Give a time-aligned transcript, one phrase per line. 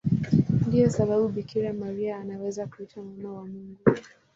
[0.67, 3.79] Ndiyo sababu Bikira Maria anaweza kuitwa Mama wa Mungu.